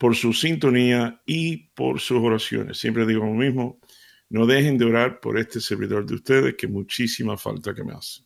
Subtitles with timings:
[0.00, 2.78] por su sintonía y por sus oraciones.
[2.78, 3.78] Siempre digo lo mismo,
[4.30, 8.22] no dejen de orar por este servidor de ustedes, que muchísima falta que me hace.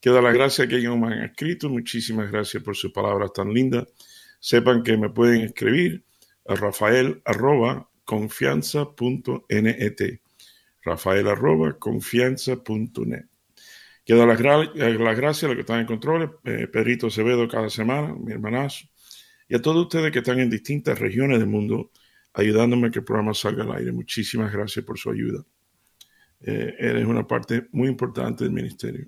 [0.00, 1.68] Queda la gracia que ellos me han escrito.
[1.68, 3.88] Muchísimas gracias por sus palabras tan lindas.
[4.38, 6.04] Sepan que me pueden escribir
[6.46, 10.20] a rafael arroba confianza.net.
[10.84, 13.24] Rafael arroba confianza.net.
[14.04, 18.14] Queda las, las gracias a los que están en control, eh, Pedrito Acevedo cada semana,
[18.14, 18.86] mi hermanazo
[19.52, 21.90] y a todos ustedes que están en distintas regiones del mundo
[22.32, 23.92] ayudándome a que el programa salga al aire.
[23.92, 25.44] Muchísimas gracias por su ayuda.
[26.40, 29.06] Eh, eres una parte muy importante del ministerio.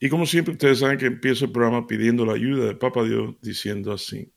[0.00, 3.36] Y como siempre, ustedes saben que empiezo el programa pidiendo la ayuda de Papa Dios,
[3.40, 4.32] diciendo así.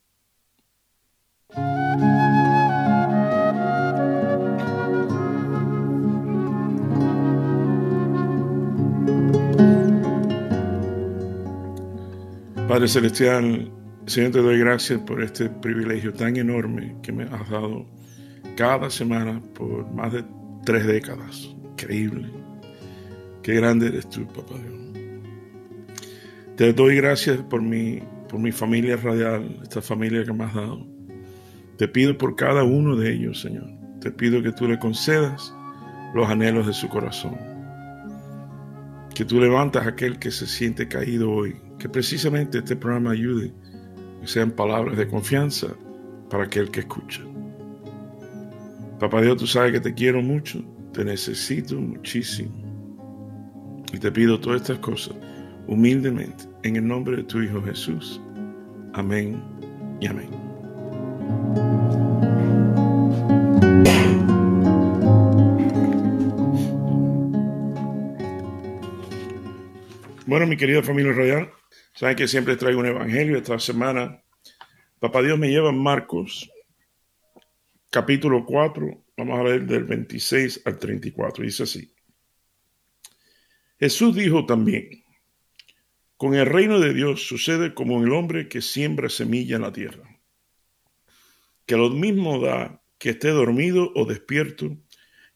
[12.68, 17.86] Padre Celestial, Señor, te doy gracias por este privilegio tan enorme que me has dado
[18.58, 20.26] cada semana por más de
[20.66, 21.50] tres décadas.
[21.72, 22.30] Increíble.
[23.42, 24.84] Qué grande eres tú, papá Dios.
[26.58, 30.86] Te doy gracias por mi, por mi familia radial, esta familia que me has dado.
[31.78, 33.70] Te pido por cada uno de ellos, Señor.
[34.02, 35.54] Te pido que tú le concedas
[36.14, 37.38] los anhelos de su corazón.
[39.16, 41.56] Que tú levantas a aquel que se siente caído hoy.
[41.80, 43.54] Que precisamente este programa ayude
[44.24, 45.68] que sean palabras de confianza
[46.30, 47.22] para aquel que escucha.
[48.98, 50.64] Papá Dios, tú sabes que te quiero mucho,
[50.94, 52.50] te necesito muchísimo.
[53.92, 55.14] Y te pido todas estas cosas
[55.68, 58.22] humildemente en el nombre de tu Hijo Jesús.
[58.94, 59.44] Amén
[60.00, 60.30] y amén.
[70.26, 71.50] Bueno, mi querida familia royal,
[71.94, 74.24] Saben que siempre traigo un evangelio esta semana.
[75.00, 76.50] Papá Dios me lleva Marcos,
[77.92, 79.06] capítulo 4.
[79.16, 81.44] Vamos a leer del 26 al 34.
[81.44, 81.94] Dice así.
[83.80, 85.04] Jesús dijo también,
[86.18, 90.20] con el reino de Dios sucede como el hombre que siembra semilla en la tierra,
[91.68, 94.78] que lo mismo da que esté dormido o despierto,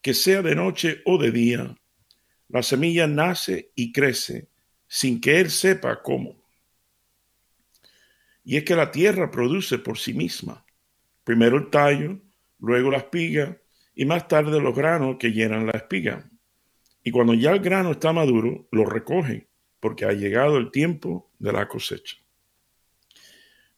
[0.01, 1.75] que sea de noche o de día,
[2.47, 4.49] la semilla nace y crece
[4.87, 6.36] sin que él sepa cómo.
[8.47, 10.65] Y es que la tierra produce por sí misma.
[11.25, 12.21] Primero el tallo,
[12.59, 13.57] luego la espiga
[13.93, 16.31] y más tarde los granos que llenan la espiga.
[17.03, 19.49] Y cuando ya el grano está maduro, lo recogen,
[19.81, 22.15] porque ha llegado el tiempo de la cosecha.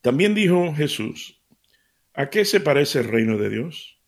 [0.01, 1.41] También dijo Jesús,
[2.13, 3.99] ¿a qué se parece el reino de Dios?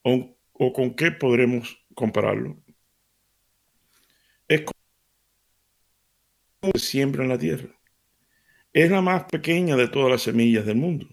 [0.00, 0.34] ¿O,
[0.72, 2.56] con qué podremos compararlo?
[4.48, 4.72] Es como
[6.72, 7.78] se siembra en la tierra.
[8.76, 11.08] Es la más pequeña de todas las semillas del mundo,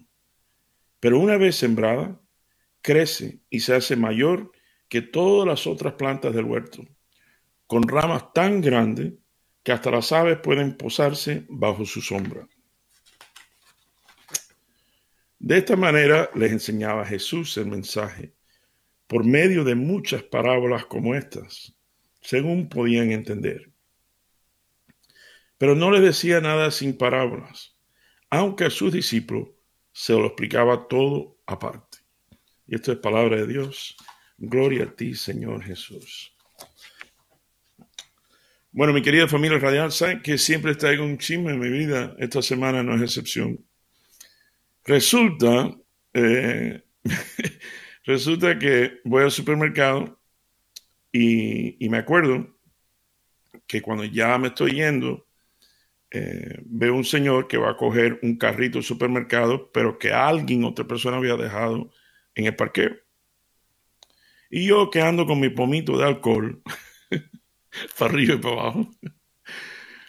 [1.00, 2.20] pero una vez sembrada,
[2.82, 4.52] crece y se hace mayor
[4.86, 6.84] que todas las otras plantas del huerto,
[7.66, 9.14] con ramas tan grandes
[9.62, 12.46] que hasta las aves pueden posarse bajo su sombra.
[15.38, 18.34] De esta manera les enseñaba Jesús el mensaje,
[19.06, 21.74] por medio de muchas parábolas como estas,
[22.20, 23.73] según podían entender.
[25.58, 27.76] Pero no les decía nada sin parábolas,
[28.30, 29.48] aunque a sus discípulos
[29.92, 31.98] se lo explicaba todo aparte.
[32.66, 33.96] Y esto es palabra de Dios.
[34.36, 36.34] Gloria a ti, Señor Jesús.
[38.72, 42.16] Bueno, mi querida familia radial, saben que siempre traigo un chisme en mi vida.
[42.18, 43.64] Esta semana no es excepción.
[44.84, 45.72] Resulta,
[46.12, 46.82] eh,
[48.04, 50.18] resulta que voy al supermercado
[51.12, 52.58] y me acuerdo
[53.68, 55.24] que cuando ya me estoy yendo,
[56.16, 60.62] eh, veo un señor que va a coger un carrito de supermercado, pero que alguien,
[60.62, 61.90] otra persona había dejado
[62.36, 62.92] en el parqueo.
[64.48, 66.62] Y yo que ando con mi pomito de alcohol,
[67.98, 68.90] para arriba y para abajo.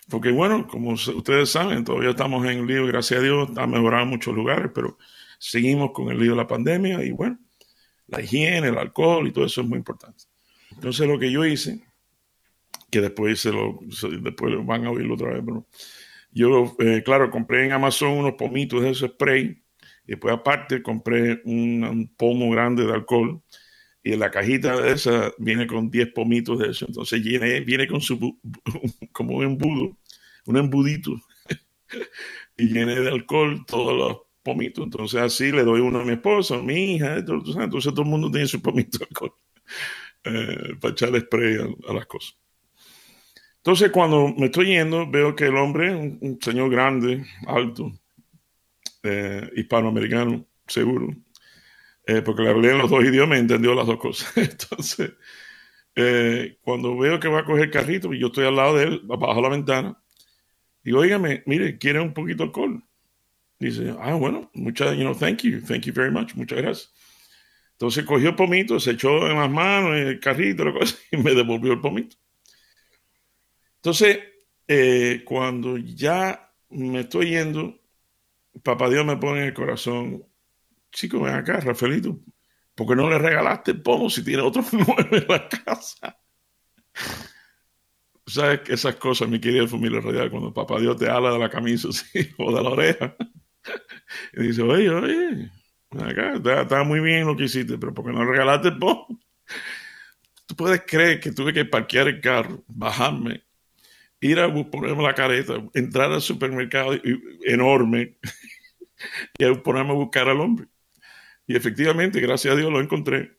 [0.07, 4.03] Porque bueno, como ustedes saben, todavía estamos en el lío, gracias a Dios, ha mejorado
[4.03, 4.99] en muchos lugares, pero
[5.39, 7.39] seguimos con el lío de la pandemia y bueno,
[8.05, 10.25] la higiene, el alcohol y todo eso es muy importante.
[10.69, 11.83] Entonces lo que yo hice
[12.91, 13.79] que después se lo,
[14.21, 15.43] después van a oírlo otra vez.
[15.45, 15.67] Pero
[16.35, 19.63] yo, eh, claro, compré en Amazon unos pomitos de ese spray
[20.05, 23.41] Y después aparte compré un, pomo grande de alcohol
[24.03, 26.85] y en la cajita de esa viene con 10 pomitos de eso.
[26.87, 28.39] Entonces viene, viene con su,
[29.11, 29.97] como un embudo,
[30.45, 31.11] un embudito.
[32.57, 34.85] y llené de alcohol todos los pomitos.
[34.85, 38.31] Entonces así le doy uno a mi esposa, a mi hija, entonces todo el mundo
[38.31, 39.33] tiene su pomito de alcohol
[40.23, 42.37] eh, para echarle spray a, las cosas.
[43.65, 47.91] Entonces cuando me estoy yendo veo que el hombre, un, señor grande, alto,
[49.01, 51.07] eh, hispanoamericano, seguro,
[52.05, 54.37] eh, porque le hablé en los dos idiomas y entendió las dos cosas.
[54.37, 55.13] Entonces,
[56.61, 59.01] cuando veo que va a coger el carrito, y yo estoy al lado de él,
[59.03, 59.99] bajo la ventana,
[60.83, 62.83] digo, oígame, mire, ¿quiere un poquito de alcohol?
[63.57, 66.93] Dice, ah, bueno, muchas, you know, thank you, thank you very much, muchas gracias.
[67.71, 71.33] Entonces cogió el pomito, se echó en las manos, el carrito, la cosa, y me
[71.33, 72.15] devolvió el pomito.
[73.85, 74.17] Entonces,
[74.67, 77.79] eh, cuando ya me estoy yendo,
[78.63, 80.25] papá Dios me pone en el corazón,
[80.91, 82.19] chico, ven acá, Rafaelito,
[82.73, 86.17] ¿por qué no le regalaste el pomo si tiene otros nueve en la casa?
[88.25, 91.89] ¿Sabes esas cosas, mi querida familia radial, cuando papá Dios te habla de la camisa
[92.39, 93.15] o de la oreja,
[94.33, 95.51] y dice, oye, oye,
[95.91, 99.21] acá, está, muy bien lo que hiciste, pero ¿por qué no regalaste el pomo?
[100.47, 103.44] Tú puedes creer que tuve que parquear el carro, bajarme,
[104.21, 106.93] ir a ponerme la careta, entrar al supermercado
[107.43, 108.17] enorme
[109.37, 110.67] y ponerme a buscar al hombre.
[111.47, 113.37] Y efectivamente, gracias a Dios lo encontré.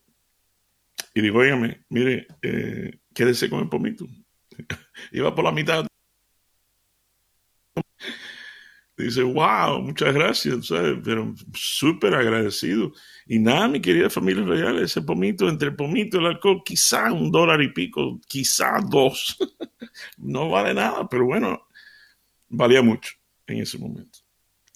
[1.14, 4.06] Y digo, óigame, mire, eh, quédese con el pomito.
[5.12, 5.87] Iba por la mitad.
[8.96, 10.70] Dice, wow, muchas gracias,
[11.04, 12.93] pero súper agradecido.
[13.26, 17.31] Y nada, mi querida familia real, ese pomito, entre el pomito el alcohol, quizá un
[17.31, 19.37] dólar y pico, quizá dos.
[20.16, 21.69] no vale nada, pero bueno,
[22.48, 23.12] valía mucho
[23.46, 24.20] en ese momento.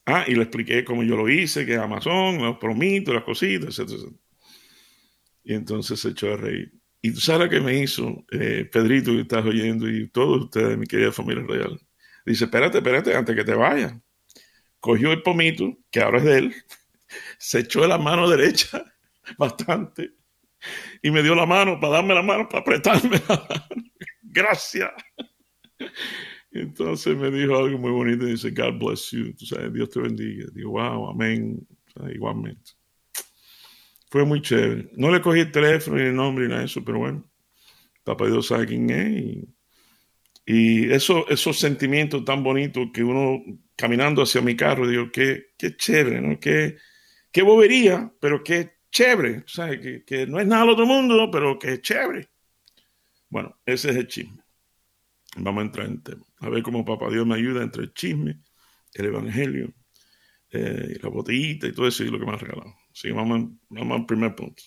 [0.04, 4.12] Ah, y le expliqué cómo yo lo hice, que Amazon, los pomitos, las cositas, etc.
[5.44, 6.74] Y entonces se echó a reír.
[7.00, 10.76] Y tú sabes lo que me hizo, eh, Pedrito, que estás oyendo, y todos ustedes,
[10.76, 11.80] mi querida familia real.
[12.26, 13.98] Dice, espérate, espérate, antes que te vaya
[14.80, 16.54] cogió el pomito, que ahora es de él,
[17.38, 18.84] se echó de la mano derecha
[19.38, 20.12] bastante
[21.02, 23.86] y me dio la mano para darme la mano, para apretarme la mano.
[24.22, 24.90] Gracias.
[26.50, 29.32] Entonces me dijo algo muy bonito dice, God bless you,
[29.72, 30.46] Dios te bendiga.
[30.52, 31.66] Digo, wow, amén,
[32.12, 32.72] igualmente.
[34.10, 34.90] Fue muy chévere.
[34.96, 37.24] No le cogí el teléfono ni el nombre ni nada de eso, pero bueno,
[38.04, 39.48] papá Dios sabe quién es y
[40.52, 43.40] y eso, esos sentimientos tan bonitos que uno
[43.80, 46.38] caminando hacia mi carro, digo, qué, qué chévere, ¿no?
[46.38, 46.76] Qué,
[47.32, 49.44] qué bobería, pero qué chévere.
[49.46, 49.80] ¿sabes?
[49.80, 52.28] Que, que no es nada al otro mundo, pero que chévere.
[53.30, 54.42] Bueno, ese es el chisme.
[55.36, 56.26] Vamos a entrar en tema.
[56.40, 58.40] A ver cómo Papá Dios me ayuda entre el chisme,
[58.92, 59.72] el evangelio,
[60.50, 62.74] eh, la botellita y todo eso y lo que me ha regalado.
[62.92, 64.62] Así que vamos, vamos al primer punto.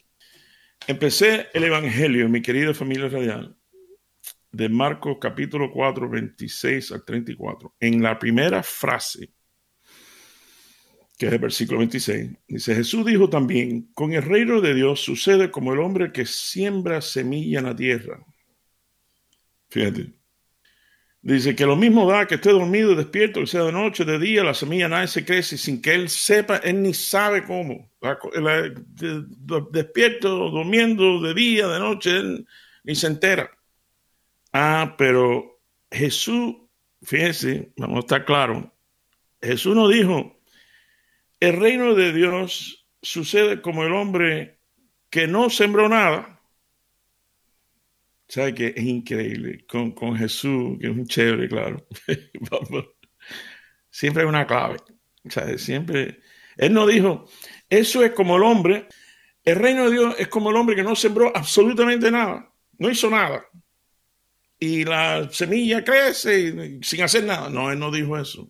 [0.88, 3.57] Empecé el evangelio, mi querida familia radial,
[4.53, 9.31] de Marcos capítulo 4, 26 al 34, en la primera frase,
[11.17, 15.50] que es el versículo 26, dice, Jesús dijo también, con el reino de Dios sucede
[15.50, 18.23] como el hombre que siembra semilla en la tierra.
[19.69, 20.13] Fíjate.
[21.19, 24.43] Dice que lo mismo da que esté dormido, despierto, que sea de noche, de día,
[24.43, 27.89] la semilla se crece sin que él sepa, él ni sabe cómo.
[29.72, 32.45] despierto, durmiendo, de día, de noche, él
[32.83, 33.50] ni se entera.
[34.53, 35.60] Ah, pero
[35.91, 36.55] Jesús,
[37.01, 38.65] fíjense, vamos a estar claros,
[39.41, 40.39] Jesús no dijo,
[41.39, 44.60] el reino de Dios sucede como el hombre
[45.10, 46.39] que no sembró nada.
[48.27, 49.65] ¿Sabe que es increíble?
[49.67, 51.86] Con, con Jesús, que es un chévere, claro.
[53.89, 54.77] siempre hay una clave.
[55.29, 55.57] ¿sabe?
[55.57, 56.22] Siempre.
[56.57, 57.27] Él no dijo,
[57.69, 58.88] eso es como el hombre,
[59.43, 63.10] el reino de Dios es como el hombre que no sembró absolutamente nada, no hizo
[63.10, 63.45] nada
[64.63, 67.50] y la semilla crece sin hacer nada.
[67.50, 68.50] No, él no dijo eso.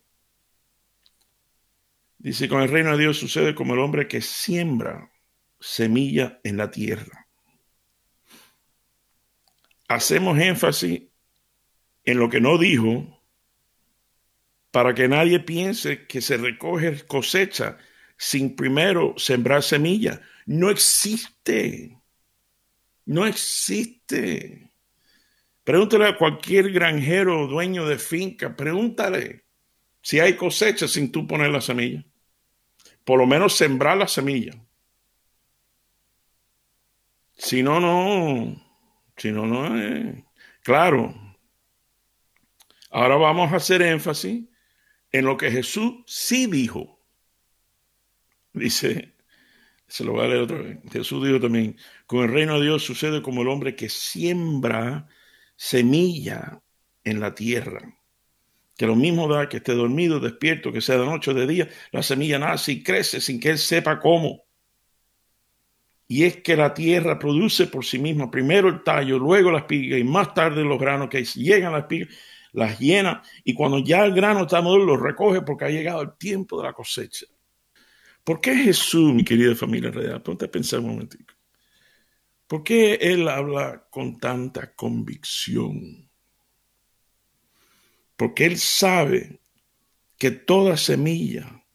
[2.20, 5.12] Dice, con el reino de Dios sucede como el hombre que siembra
[5.60, 7.28] semilla en la tierra.
[9.88, 11.02] Hacemos énfasis
[12.04, 13.22] en lo que no dijo
[14.72, 17.78] para que nadie piense que se recoge cosecha
[18.18, 20.22] sin primero sembrar semilla.
[20.46, 21.98] No existe.
[23.06, 24.73] No existe.
[25.64, 29.46] Pregúntale a cualquier granjero o dueño de finca, pregúntale
[30.02, 32.04] si hay cosecha sin tú poner la semilla.
[33.06, 34.54] Por lo menos sembrar la semilla.
[37.38, 38.62] Si no, no.
[39.16, 39.80] Si no, no.
[39.80, 40.26] Eh.
[40.62, 41.14] Claro.
[42.92, 44.44] Ahora vamos a hacer énfasis
[45.12, 47.00] en lo que Jesús sí dijo.
[48.54, 49.16] Dice,
[49.88, 50.80] se lo voy a leer otra vez.
[50.92, 55.08] Jesús dijo también, con el reino de Dios sucede como el hombre que siembra
[55.64, 56.62] semilla
[57.06, 57.98] en la tierra.
[58.76, 61.70] Que lo mismo da que esté dormido, despierto, que sea de noche o de día,
[61.92, 64.44] la semilla nace y crece sin que él sepa cómo.
[66.06, 69.98] Y es que la tierra produce por sí misma primero el tallo, luego la espiga
[69.98, 71.88] y más tarde los granos que llegan a la
[72.52, 76.18] las llena y cuando ya el grano está maduro lo recoge porque ha llegado el
[76.18, 77.26] tiempo de la cosecha.
[78.24, 80.22] ¿Por qué Jesús, mi querida familia real?
[80.22, 81.33] Ponte a pensar un momentito.
[82.54, 86.08] ¿Por qué Él habla con tanta convicción?
[88.16, 89.40] Porque Él sabe
[90.20, 91.66] que toda semilla,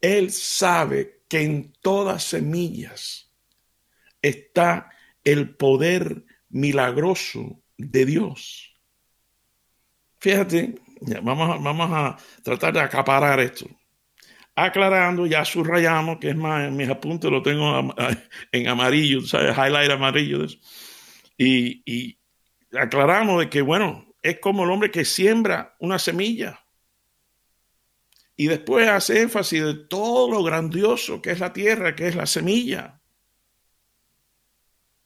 [0.00, 3.32] Él sabe que en todas semillas
[4.20, 4.90] está
[5.22, 8.74] el poder milagroso de Dios.
[10.18, 10.74] Fíjate,
[11.22, 13.68] vamos, vamos a tratar de acaparar esto
[14.56, 17.94] aclarando, ya subrayamos, que es más, en mis apuntes lo tengo
[18.52, 19.56] en amarillo, ¿sabes?
[19.56, 20.46] Highlight amarillo.
[21.36, 22.18] Y, y
[22.72, 26.66] aclaramos de que, bueno, es como el hombre que siembra una semilla.
[28.34, 32.26] Y después hace énfasis de todo lo grandioso que es la tierra, que es la
[32.26, 33.00] semilla.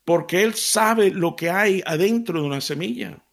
[0.04, 3.25] Porque él sabe lo que hay adentro de una semilla.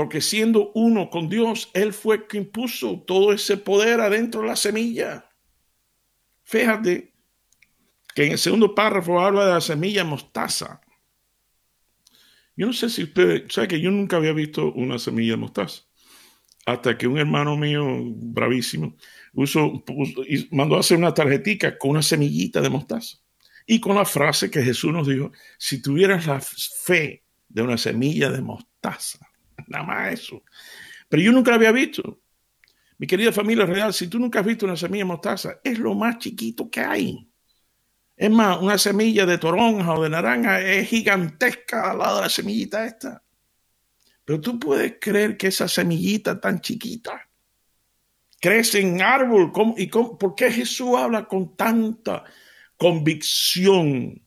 [0.00, 4.56] Porque siendo uno con Dios, Él fue quien puso todo ese poder adentro de la
[4.56, 5.30] semilla.
[6.42, 7.12] Fíjate
[8.14, 10.80] que en el segundo párrafo habla de la semilla mostaza.
[12.56, 15.82] Yo no sé si ustedes, sabe que yo nunca había visto una semilla de mostaza.
[16.64, 18.96] Hasta que un hermano mío, bravísimo,
[20.50, 23.18] mandó a hacer una tarjetita con una semillita de mostaza.
[23.66, 28.30] Y con la frase que Jesús nos dijo, si tuvieras la fe de una semilla
[28.30, 29.29] de mostaza,
[29.70, 30.42] nada más eso.
[31.08, 32.20] Pero yo nunca la había visto.
[32.98, 35.94] Mi querida familia real, si tú nunca has visto una semilla de mostaza, es lo
[35.94, 37.30] más chiquito que hay.
[38.14, 42.28] Es más, una semilla de toronja o de naranja es gigantesca al lado de la
[42.28, 43.22] semillita esta.
[44.26, 47.26] Pero tú puedes creer que esa semillita tan chiquita
[48.38, 49.50] crece en árbol.
[49.78, 52.24] ¿Y por qué Jesús habla con tanta
[52.76, 54.22] convicción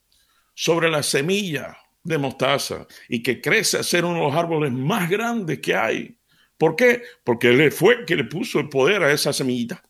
[0.56, 1.78] sobre la semilla?
[2.03, 6.17] De mostaza y que crece a ser uno de los árboles más grandes que hay.
[6.57, 7.01] ¿Por qué?
[7.24, 9.83] Porque él fue que le puso el poder a esa semillita.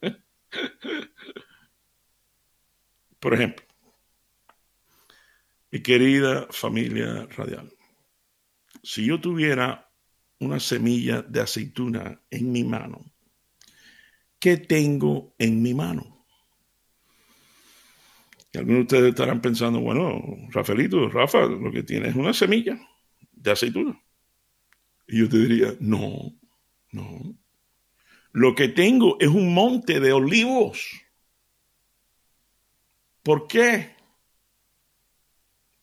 [3.20, 3.64] Por ejemplo,
[5.70, 7.72] mi querida familia radial,
[8.82, 9.92] si yo tuviera
[10.40, 13.04] una semilla de aceituna en mi mano,
[14.38, 16.19] ¿qué tengo en mi mano?
[18.52, 22.78] Y algunos de ustedes estarán pensando, bueno, Rafaelito, Rafa, lo que tiene es una semilla
[23.32, 24.00] de aceituna.
[25.06, 26.32] Y yo te diría, no,
[26.90, 27.36] no.
[28.32, 30.88] Lo que tengo es un monte de olivos.
[33.22, 33.94] ¿Por qué?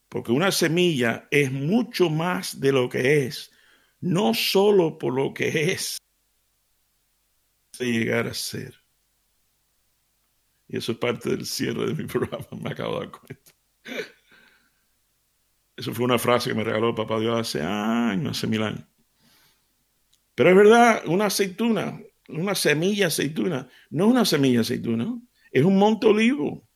[0.10, 3.52] Porque una semilla es mucho más de lo que es,
[4.00, 5.98] no solo por lo que es,
[7.78, 8.87] de llegar a ser.
[10.68, 13.52] Y eso es parte del cierre de mi programa, me acabo de dar cuenta.
[15.76, 18.84] Eso fue una frase que me regaló el papá Dios hace años, hace mil años.
[20.34, 25.20] Pero es verdad, una aceituna, una semilla aceituna, no es una semilla aceituna,
[25.52, 26.68] es un monte olivo.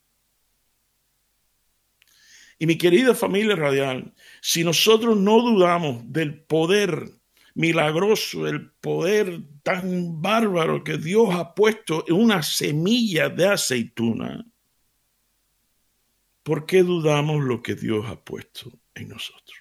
[2.59, 7.20] Y mi querida familia radial, si nosotros no dudamos del poder
[7.55, 14.45] milagroso, el poder tan bárbaro que Dios ha puesto en una semilla de aceituna,
[16.43, 19.57] ¿por qué dudamos lo que Dios ha puesto en nosotros?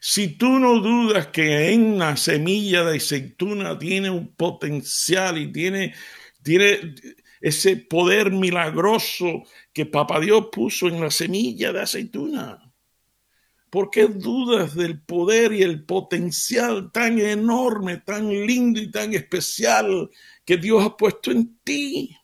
[0.00, 5.94] Si tú no dudas que en la semilla de aceituna tiene un potencial y tiene,
[6.42, 6.94] tiene
[7.40, 12.67] ese poder milagroso que Papá Dios puso en la semilla de aceituna,
[13.70, 20.10] ¿Por qué dudas del poder y el potencial tan enorme, tan lindo y tan especial
[20.44, 22.16] que Dios ha puesto en ti?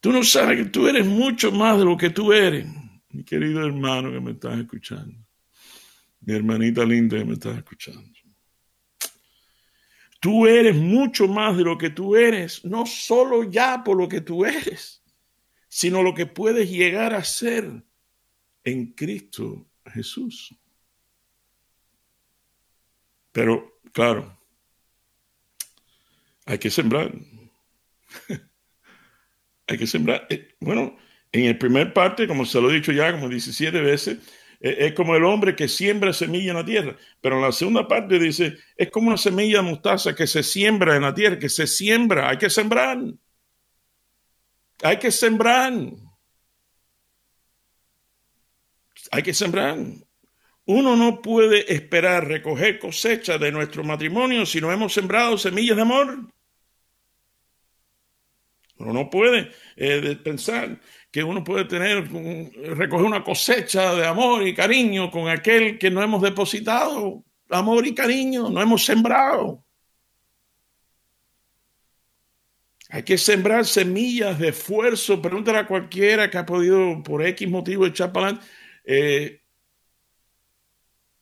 [0.00, 2.66] Tú no sabes que tú eres mucho más de lo que tú eres,
[3.10, 5.16] mi querido hermano que me estás escuchando,
[6.20, 8.02] mi hermanita linda que me estás escuchando.
[10.20, 14.20] Tú eres mucho más de lo que tú eres, no solo ya por lo que
[14.20, 15.02] tú eres,
[15.68, 17.85] sino lo que puedes llegar a ser
[18.66, 20.54] en Cristo Jesús.
[23.32, 24.36] Pero, claro,
[26.44, 27.12] hay que sembrar.
[29.68, 30.26] hay que sembrar.
[30.28, 30.96] Eh, bueno,
[31.30, 34.18] en el primer parte, como se lo he dicho ya como 17 veces,
[34.58, 36.96] Es como el hombre que siembra semilla en la tierra.
[37.20, 40.96] Pero en la segunda parte dice, es como una semilla de mostaza que se siembra
[40.96, 42.98] en la tierra, que se siembra, hay que sembrar.
[44.82, 45.72] Hay que sembrar.
[49.16, 49.78] Hay que sembrar.
[50.66, 55.80] Uno no puede esperar recoger cosecha de nuestro matrimonio si no hemos sembrado semillas de
[55.80, 56.18] amor.
[58.76, 60.78] Uno no puede eh, pensar
[61.10, 62.12] que uno puede tener,
[62.76, 67.94] recoger una cosecha de amor y cariño con aquel que no hemos depositado amor y
[67.94, 69.64] cariño, no hemos sembrado.
[72.90, 75.22] Hay que sembrar semillas de esfuerzo.
[75.22, 78.46] Pregúntale a cualquiera que ha podido por X motivo echar para adelante.
[78.88, 79.42] Eh,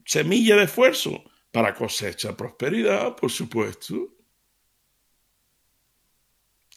[0.05, 4.15] semilla de esfuerzo para cosecha prosperidad, por supuesto.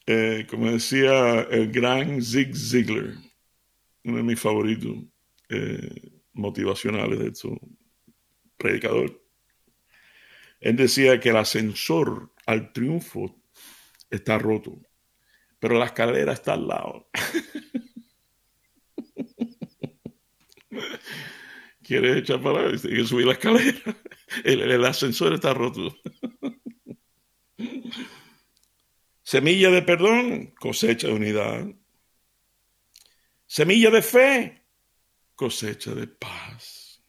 [0.05, 3.15] Eh, como decía el gran Zig Ziglar,
[4.05, 4.95] uno de mis favoritos
[5.49, 7.59] eh, motivacionales de su
[8.55, 9.21] predicador,
[10.61, 13.35] él decía que el ascensor al triunfo
[14.09, 14.79] está roto,
[15.59, 17.09] pero la escalera está al lado.
[21.87, 22.89] ¿Quieres echar para adelante?
[22.89, 23.97] que subir la escalera.
[24.43, 25.95] el ascensor está roto.
[29.23, 31.65] Semilla de perdón, cosecha de unidad.
[33.45, 34.65] Semilla de fe,
[35.35, 37.01] cosecha de paz.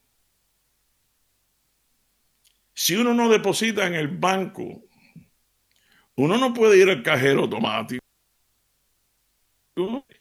[2.73, 4.85] Si uno no deposita en el banco,
[6.15, 8.05] uno no puede ir al cajero automático.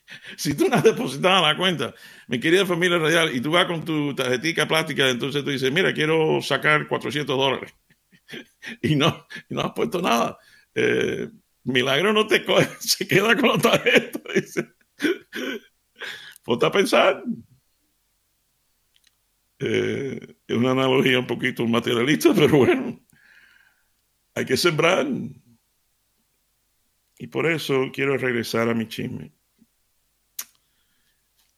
[0.37, 1.93] Si tú no has depositado la cuenta,
[2.27, 5.93] mi querida familia radial, y tú vas con tu tarjetita plástica, entonces tú dices, mira,
[5.93, 7.73] quiero sacar 400 dólares.
[8.81, 10.37] y no, no has puesto nada.
[10.75, 11.29] Eh,
[11.63, 14.19] milagro no te coge, se queda con la tarjeta.
[14.33, 14.67] Dice.
[16.43, 17.23] Ponte a pensar.
[19.59, 22.99] Eh, es una analogía un poquito materialista, pero bueno,
[24.35, 25.07] hay que sembrar.
[27.19, 29.36] Y por eso quiero regresar a mi chisme.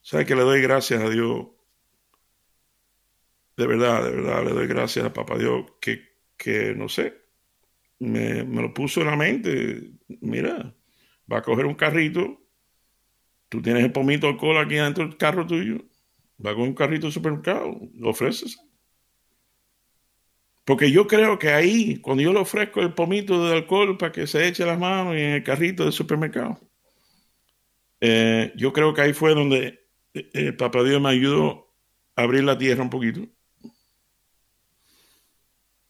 [0.09, 1.49] ¿Sabe que le doy gracias a Dios?
[3.55, 6.01] De verdad, de verdad, le doy gracias a Papá Dios que,
[6.35, 7.13] que no sé,
[7.99, 9.91] me, lo puso en la mente.
[10.07, 10.75] Mira,
[11.31, 12.41] va a coger un carrito.
[13.49, 15.77] Tú tienes el pomito de alcohol aquí dentro del carro tuyo.
[16.43, 17.79] Va con un carrito de supermercado.
[17.93, 18.59] Lo ofreces.
[20.65, 24.25] Porque yo creo que ahí, cuando yo le ofrezco el pomito de alcohol para que
[24.25, 26.59] se eche las manos y en el carrito del supermercado,
[28.01, 29.87] eh, yo creo que ahí fue donde
[30.19, 31.73] eh, eh, Papá Dios me ayudó
[32.15, 33.27] a abrir la tierra un poquito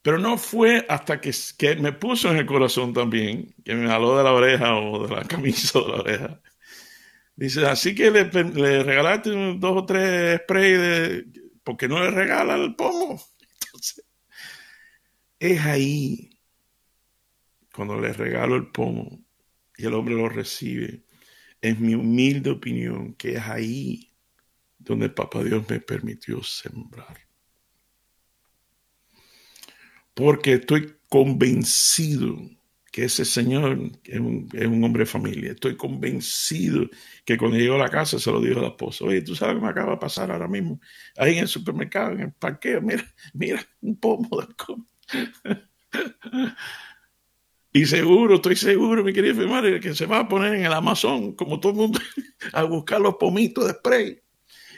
[0.02, 1.32] pero no fue hasta que,
[1.80, 5.24] me puso en el corazón también, que me jaló de la oreja o de la
[5.28, 6.42] camisa de la oreja.
[7.36, 8.24] Dice, así que le,
[8.84, 11.26] regalaste dos o tres sprays de...
[11.64, 13.22] porque no le regala el pomo.
[13.66, 14.06] Entonces,
[15.40, 16.40] es ahí,
[17.74, 19.22] cuando le regalo el pomo
[19.78, 21.04] y el hombre lo recibe,
[21.62, 24.09] es mi humilde opinión que es ahí
[24.80, 27.30] donde Papá Dios me permitió sembrar
[30.20, 32.38] porque estoy convencido
[32.92, 35.52] que ese señor es un, hombre de familia.
[35.52, 36.90] Estoy convencido
[37.24, 39.56] que cuando llegó a la casa se lo dijo a la esposa, oye, tú sabes
[39.56, 40.82] lo que me acaba de pasar ahora mismo,
[41.16, 44.86] ahí en el supermercado, en el parqueo, mira, mira, un pomo de alcohol.
[47.72, 51.34] y seguro, estoy seguro, mi querida madre, que se va a poner en el Amazon,
[51.34, 52.00] como todo el mundo,
[52.52, 54.22] a buscar los pomitos de spray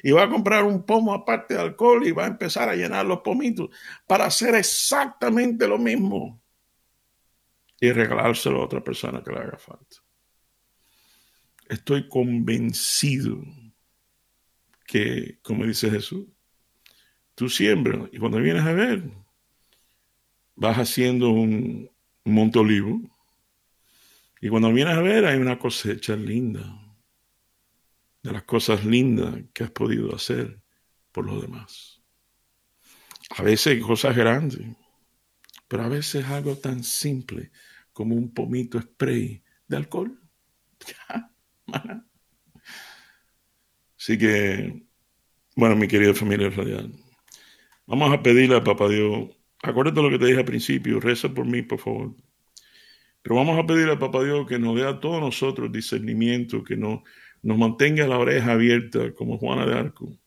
[0.04, 3.06] y va a comprar un pomo aparte de alcohol y va a empezar a llenar
[3.06, 3.70] los pomitos
[4.08, 6.42] para hacer exactamente lo mismo
[7.80, 9.98] y regalárselo a otra persona que le haga falta.
[11.68, 13.44] Estoy convencido
[14.86, 16.28] que, como dice Jesús,
[17.36, 19.04] tú siembras y cuando vienes a ver,
[20.56, 21.90] vas haciendo un
[22.24, 23.00] monte olivo
[24.42, 26.81] y cuando vienes a ver hay una cosecha linda
[28.24, 30.62] de las cosas lindas que has podido hacer
[31.12, 32.02] por los demás.
[33.38, 34.62] A veces cosas grandes,
[35.68, 37.52] pero a veces algo tan simple
[37.94, 40.20] como un pomito spray de alcohol.
[43.98, 44.84] Así que,
[45.56, 46.92] bueno, mi querida familia radial,
[47.86, 49.30] vamos a pedirle a Papá Dios,
[49.62, 52.16] acuérdate lo que te dije al principio, reza por mí, por favor.
[53.22, 56.76] Pero vamos a pedirle a Papá Dios que nos dé a todos nosotros discernimiento, que
[56.76, 57.04] no
[57.44, 60.18] nos mantenga la oreja abierta como Juana de Arco,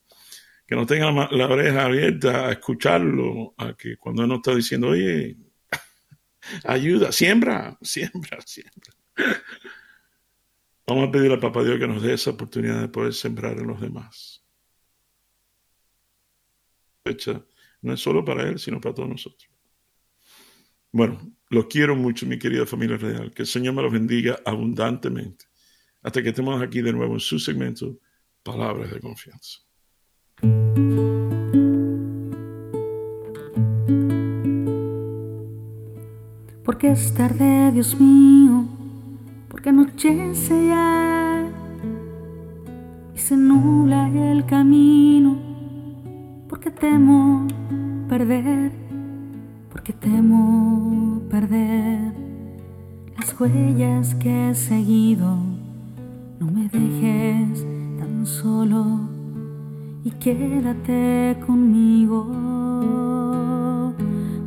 [0.66, 4.88] que nos tenga la, oreja abierta a escucharlo, a que cuando él nos está diciendo,
[4.88, 5.36] oye,
[6.64, 8.92] ayuda, siembra, siembra, siembra.
[10.86, 13.66] Vamos a pedir a Papá Dios que nos dé esa oportunidad de poder sembrar en
[13.66, 14.44] los demás.
[17.82, 19.50] no es solo para Él, sino para todos nosotros.
[20.92, 23.32] Bueno, los quiero mucho, mi querida familia real.
[23.32, 25.46] Que el Señor me los bendiga abundantemente.
[26.04, 27.96] Hasta que estemos aquí de nuevo en su segmento,
[28.42, 29.60] Palabras de Confianza.
[36.62, 38.66] Porque es tarde, Dios mío,
[39.48, 41.50] porque anochece ya
[43.14, 45.38] y se nubla el camino,
[46.50, 47.48] porque temo
[48.10, 48.72] perder,
[49.72, 52.12] porque temo perder
[53.16, 55.53] las huellas que he seguido.
[56.72, 57.66] Dejes
[57.98, 59.00] tan solo
[60.02, 62.24] y quédate conmigo,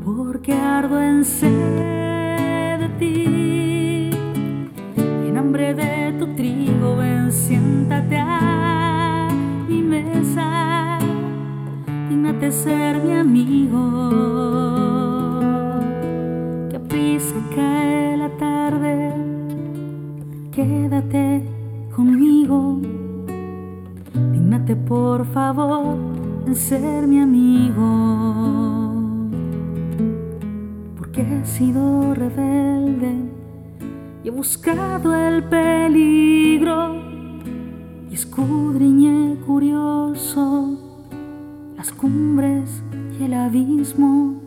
[0.03, 4.09] porque ardo en ser ti.
[4.97, 9.29] En hambre de tu trigo, ven, siéntate a
[9.69, 10.97] mi mesa.
[12.09, 14.09] Dígnate ser mi amigo.
[16.71, 19.13] Que prisa cae la tarde.
[20.51, 21.56] Quédate
[24.75, 25.97] Por favor
[26.45, 28.57] en ser mi amigo
[31.21, 33.11] he sido rebelde
[34.23, 36.95] y he buscado el peligro
[38.09, 40.77] y escudriñé curioso
[41.75, 42.83] las cumbres
[43.19, 44.39] y el abismo.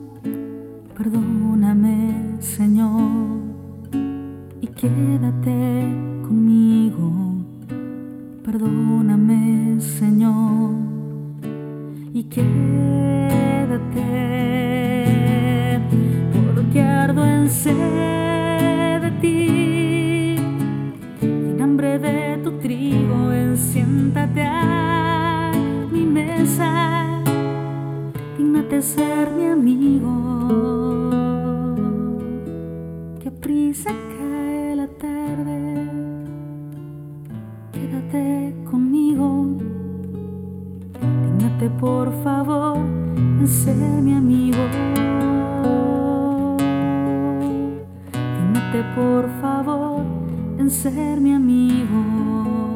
[0.97, 3.01] Perdóname, Señor,
[4.61, 5.89] y quédate
[6.23, 7.20] conmigo.
[8.51, 10.75] Perdóname, Señor,
[12.13, 12.51] y quédate
[16.73, 20.35] que ardo en sed de ti.
[21.23, 25.53] En hambre de tu trigo, siéntate a
[25.93, 27.23] mi mesa.
[28.37, 30.13] Dígnate ser mi amigo.
[33.21, 35.70] Que prisa cae la tarde.
[38.11, 39.47] Quédate conmigo.
[41.01, 44.59] Dígnate por favor en ser mi amigo.
[48.95, 50.03] por favor
[50.59, 52.70] en ser mi amigo.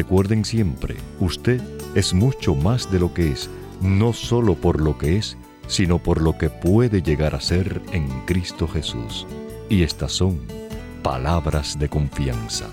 [0.00, 1.60] Recuerden siempre, usted
[1.94, 3.50] es mucho más de lo que es,
[3.82, 5.36] no solo por lo que es,
[5.66, 9.26] sino por lo que puede llegar a ser en Cristo Jesús.
[9.68, 10.40] Y estas son
[11.02, 12.70] palabras de confianza.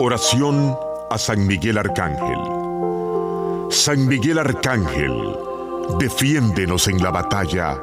[0.00, 0.74] Oración
[1.10, 2.57] a San Miguel Arcángel.
[3.70, 5.12] San Miguel Arcángel,
[5.98, 7.78] defiéndenos en la batalla.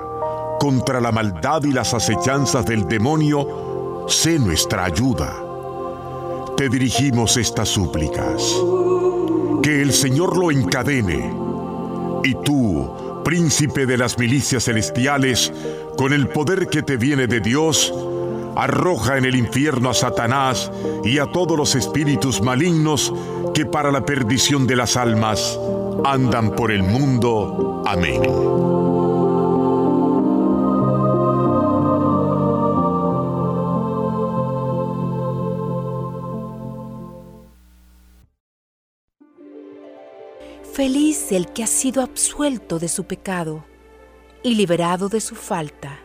[0.60, 5.36] Contra la maldad y las acechanzas del demonio, sé nuestra ayuda.
[6.58, 8.42] Te dirigimos estas súplicas.
[9.62, 11.32] Que el Señor lo encadene.
[12.24, 15.54] Y tú, príncipe de las milicias celestiales,
[15.98, 17.94] con el poder que te viene de Dios,
[18.56, 20.72] arroja en el infierno a Satanás
[21.04, 23.14] y a todos los espíritus malignos
[23.54, 25.60] que para la perdición de las almas
[26.04, 27.84] andan por el mundo.
[27.86, 28.22] Amén.
[40.74, 43.64] Feliz el que ha sido absuelto de su pecado
[44.44, 46.05] y liberado de su falta.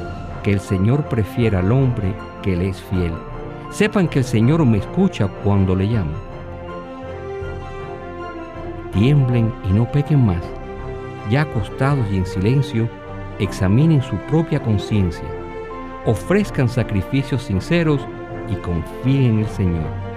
[0.43, 3.13] que el Señor prefiere al hombre que le es fiel.
[3.69, 6.13] Sepan que el Señor me escucha cuando le llamo.
[8.93, 10.43] Tiemblen y no pequen más.
[11.29, 12.89] Ya acostados y en silencio,
[13.39, 15.25] examinen su propia conciencia.
[16.05, 18.01] Ofrezcan sacrificios sinceros
[18.49, 20.10] y confíen en el Señor